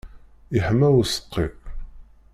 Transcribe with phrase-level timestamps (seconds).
[0.57, 1.45] Iḥma useqqi.